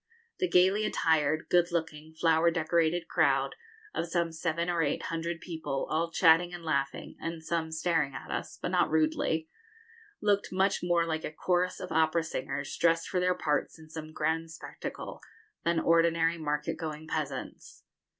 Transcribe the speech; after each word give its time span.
The 0.39 0.49
gaily 0.49 0.83
attired, 0.83 1.47
good 1.47 1.71
looking, 1.71 2.15
flower 2.15 2.49
decorated 2.49 3.07
crowd, 3.07 3.53
of 3.93 4.07
some 4.07 4.31
seven 4.31 4.67
or 4.67 4.81
eight 4.81 5.03
hundred 5.03 5.41
people, 5.41 5.85
all 5.91 6.09
chatting 6.09 6.51
and 6.55 6.65
laughing, 6.65 7.17
and 7.21 7.43
some 7.43 7.71
staring 7.71 8.15
at 8.15 8.31
us 8.31 8.57
but 8.59 8.71
not 8.71 8.89
rudely 8.89 9.47
looked 10.19 10.51
much 10.51 10.81
more 10.81 11.05
like 11.05 11.23
a 11.23 11.31
chorus 11.31 11.79
of 11.79 11.91
opera 11.91 12.23
singers, 12.23 12.75
dressed 12.77 13.09
for 13.09 13.19
their 13.19 13.35
parts 13.35 13.77
in 13.77 13.91
some 13.91 14.11
grand 14.11 14.49
spectacle, 14.49 15.21
than 15.63 15.79
ordinary 15.79 16.39
market 16.39 16.77
going 16.77 17.07
peasants. 17.07 17.83